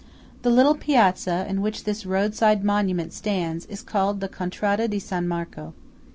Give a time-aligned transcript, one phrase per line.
[0.41, 5.27] The little piazza in which this roadside monument stands is called the Contrada di San
[5.27, 5.75] Marco.